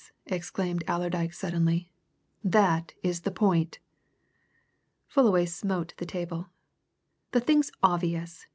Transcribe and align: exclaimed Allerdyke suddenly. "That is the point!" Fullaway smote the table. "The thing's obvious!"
exclaimed 0.25 0.83
Allerdyke 0.87 1.31
suddenly. 1.31 1.87
"That 2.43 2.95
is 3.03 3.21
the 3.21 3.29
point!" 3.29 3.77
Fullaway 5.05 5.45
smote 5.45 5.93
the 5.97 6.07
table. 6.07 6.47
"The 7.33 7.39
thing's 7.39 7.71
obvious!" 7.83 8.47